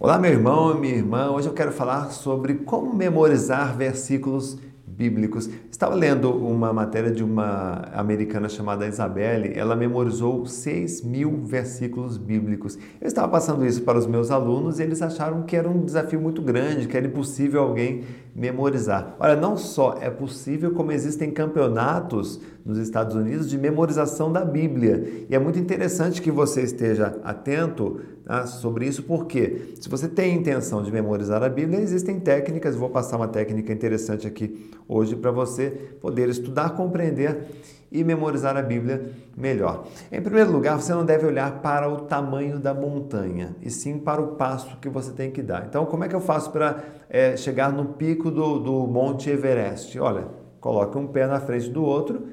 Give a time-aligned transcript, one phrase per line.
[0.00, 1.30] Olá, meu irmão e minha irmã.
[1.30, 4.58] Hoje eu quero falar sobre como memorizar versículos
[4.96, 5.48] bíblicos.
[5.70, 12.78] Estava lendo uma matéria de uma americana chamada Isabelle, ela memorizou 6 mil versículos bíblicos.
[13.00, 16.20] Eu estava passando isso para os meus alunos e eles acharam que era um desafio
[16.20, 19.14] muito grande, que era impossível alguém memorizar.
[19.20, 25.26] Olha, não só é possível, como existem campeonatos nos Estados Unidos de memorização da Bíblia.
[25.28, 30.34] E é muito interessante que você esteja atento tá, sobre isso, porque se você tem
[30.34, 35.30] intenção de memorizar a Bíblia, existem técnicas, vou passar uma técnica interessante aqui hoje para
[35.30, 37.46] você poder estudar, compreender
[37.94, 39.86] e memorizar a Bíblia melhor.
[40.10, 44.20] Em primeiro lugar, você não deve olhar para o tamanho da montanha, e sim para
[44.20, 45.66] o passo que você tem que dar.
[45.68, 49.98] Então, como é que eu faço para é, chegar no pico do, do Monte Everest?
[49.98, 50.28] Olha,
[50.60, 52.28] coloque um pé na frente do outro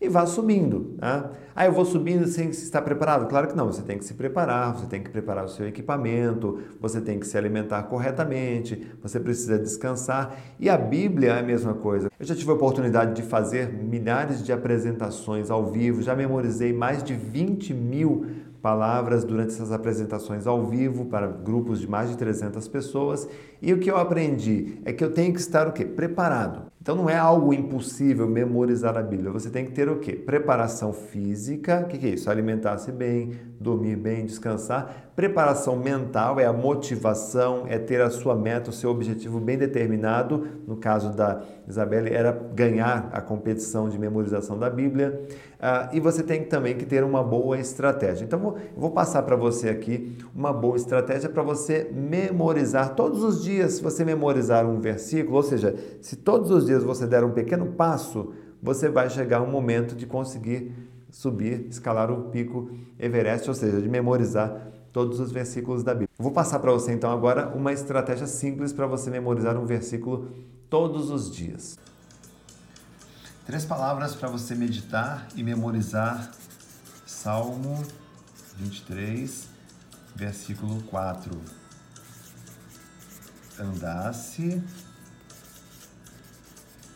[0.00, 0.94] e vá subindo.
[1.00, 1.24] Né?
[1.56, 3.26] Ah, eu vou subindo sem estar preparado?
[3.28, 6.60] Claro que não, você tem que se preparar, você tem que preparar o seu equipamento,
[6.80, 10.36] você tem que se alimentar corretamente, você precisa descansar.
[10.58, 12.10] E a Bíblia é a mesma coisa.
[12.18, 17.02] Eu já tive a oportunidade de fazer milhares de apresentações ao vivo, já memorizei mais
[17.02, 18.26] de 20 mil
[18.64, 23.28] palavras durante essas apresentações ao vivo para grupos de mais de 300 pessoas.
[23.60, 25.84] E o que eu aprendi é que eu tenho que estar o quê?
[25.84, 26.72] Preparado.
[26.84, 29.30] Então não é algo impossível memorizar a Bíblia.
[29.30, 30.12] Você tem que ter o quê?
[30.12, 32.30] Preparação física, o que, que é isso?
[32.30, 35.10] Alimentar-se bem, dormir bem, descansar.
[35.16, 40.46] Preparação mental é a motivação, é ter a sua meta, o seu objetivo bem determinado.
[40.66, 45.22] No caso da Isabelle, era ganhar a competição de memorização da Bíblia.
[45.58, 48.24] Ah, e você tem também que ter uma boa estratégia.
[48.24, 53.42] Então vou, vou passar para você aqui uma boa estratégia para você memorizar todos os
[53.42, 53.74] dias.
[53.74, 57.30] Se você memorizar um versículo, ou seja, se todos os dias dias você der um
[57.30, 60.72] pequeno passo, você vai chegar um momento de conseguir
[61.10, 66.08] subir, escalar o pico Everest, ou seja, de memorizar todos os versículos da Bíblia.
[66.18, 70.28] Vou passar para você então agora uma estratégia simples para você memorizar um versículo
[70.68, 71.78] todos os dias.
[73.46, 76.30] Três palavras para você meditar e memorizar.
[77.06, 77.84] Salmo
[78.56, 79.46] 23,
[80.16, 81.30] versículo 4.
[83.58, 84.62] Andasse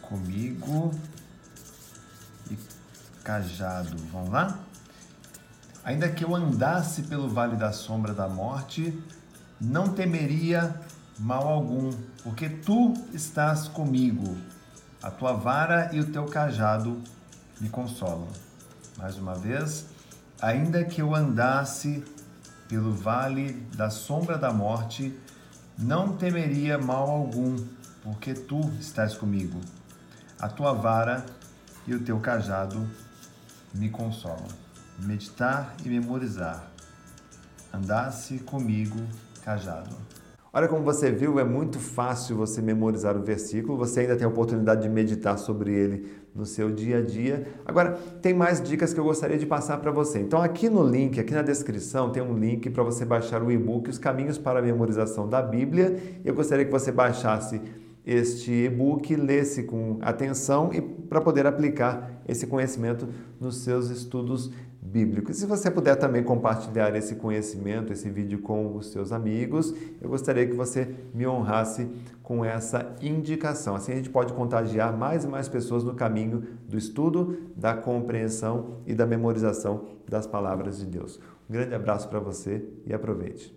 [0.08, 0.90] comigo
[2.50, 2.58] e
[3.22, 3.96] cajado.
[4.10, 4.58] Vamos lá?
[5.84, 8.98] Ainda que eu andasse pelo vale da sombra da morte,
[9.60, 10.74] não temeria
[11.18, 11.90] mal algum,
[12.22, 14.36] porque tu estás comigo.
[15.02, 17.00] A tua vara e o teu cajado
[17.60, 18.28] me consolam.
[18.96, 19.86] Mais uma vez,
[20.40, 22.02] ainda que eu andasse
[22.68, 25.16] pelo vale da sombra da morte,
[25.78, 27.56] não temeria mal algum,
[28.02, 29.60] porque tu estás comigo
[30.40, 31.24] a tua vara
[31.86, 32.88] e o teu cajado
[33.74, 34.46] me consolam.
[35.04, 36.70] Meditar e memorizar.
[37.72, 38.98] Andasse comigo,
[39.44, 39.96] cajado.
[40.52, 44.28] Olha como você viu, é muito fácil você memorizar o versículo, você ainda tem a
[44.28, 47.46] oportunidade de meditar sobre ele no seu dia a dia.
[47.66, 50.20] Agora, tem mais dicas que eu gostaria de passar para você.
[50.20, 53.90] Então, aqui no link, aqui na descrição, tem um link para você baixar o e-book
[53.90, 56.20] Os Caminhos para a Memorização da Bíblia.
[56.24, 57.60] Eu gostaria que você baixasse
[58.08, 63.06] este e-book, lê-se com atenção e para poder aplicar esse conhecimento
[63.38, 65.36] nos seus estudos bíblicos.
[65.36, 70.46] Se você puder também compartilhar esse conhecimento, esse vídeo com os seus amigos, eu gostaria
[70.46, 71.86] que você me honrasse
[72.22, 73.76] com essa indicação.
[73.76, 78.78] Assim a gente pode contagiar mais e mais pessoas no caminho do estudo, da compreensão
[78.86, 81.20] e da memorização das palavras de Deus.
[81.48, 83.54] Um grande abraço para você e aproveite.